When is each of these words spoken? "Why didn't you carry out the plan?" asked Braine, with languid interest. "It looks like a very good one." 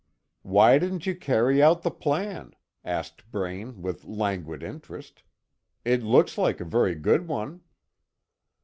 "Why 0.41 0.79
didn't 0.79 1.05
you 1.05 1.15
carry 1.15 1.61
out 1.61 1.83
the 1.83 1.91
plan?" 1.91 2.55
asked 2.83 3.29
Braine, 3.29 3.83
with 3.83 4.03
languid 4.03 4.63
interest. 4.63 5.21
"It 5.85 6.01
looks 6.01 6.39
like 6.39 6.59
a 6.59 6.65
very 6.65 6.95
good 6.95 7.27
one." 7.27 7.61